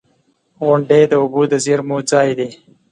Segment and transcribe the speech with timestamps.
[0.65, 2.49] •غونډۍ د اوبو د زیرمو ځای دی.